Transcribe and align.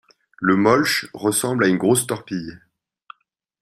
Le 0.39 0.55
Molch 0.55 1.05
ressemble 1.13 1.63
à 1.63 1.67
une 1.67 1.77
grosse 1.77 2.07
torpille. 2.07 2.57